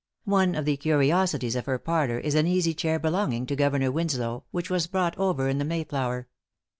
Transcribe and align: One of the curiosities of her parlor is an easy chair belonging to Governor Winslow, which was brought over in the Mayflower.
One 0.25 0.55
of 0.55 0.65
the 0.65 0.77
curiosities 0.77 1.55
of 1.55 1.67
her 1.67 1.77
parlor 1.77 2.17
is 2.17 2.33
an 2.33 2.47
easy 2.47 2.73
chair 2.73 2.97
belonging 2.97 3.45
to 3.45 3.55
Governor 3.55 3.91
Winslow, 3.91 4.45
which 4.49 4.71
was 4.71 4.87
brought 4.87 5.15
over 5.15 5.47
in 5.47 5.59
the 5.59 5.63
Mayflower. 5.63 6.27